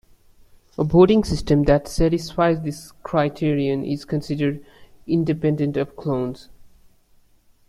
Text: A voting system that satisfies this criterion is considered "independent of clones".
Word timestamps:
A 0.79 0.83
voting 0.83 1.23
system 1.23 1.61
that 1.65 1.87
satisfies 1.87 2.59
this 2.61 2.91
criterion 3.03 3.85
is 3.85 4.03
considered 4.03 4.65
"independent 5.05 5.77
of 5.77 5.95
clones". 5.95 6.49